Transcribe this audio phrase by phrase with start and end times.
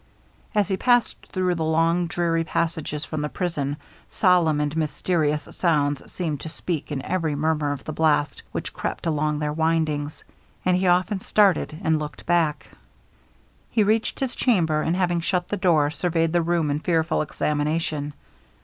[0.55, 3.77] As he passed through the long dreary passages from the prison,
[4.09, 9.05] solemn and mysterious sounds seemed to speak in every murmur of the blast which crept
[9.05, 10.23] along their windings,
[10.65, 12.65] and he often started and looked back.
[13.69, 18.15] He reached his chamber, and having shut the door, surveyed the room in fearful examination.